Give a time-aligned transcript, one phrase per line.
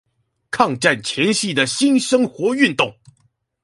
[0.49, 2.95] 抗戰前夕的新生活運動